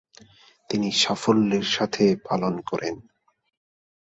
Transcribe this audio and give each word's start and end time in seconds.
তিনি 0.69 0.89
সাফল্যের 1.01 1.65
সাথে 1.71 2.03
পালন 2.27 2.53
করেন। 2.61 2.95